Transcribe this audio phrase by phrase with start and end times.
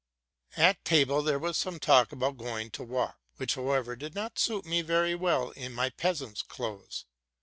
[0.57, 4.65] After dinner there was some talk about going to walk; which, however, did not suit
[4.65, 7.05] me very well in my peasant's clothes.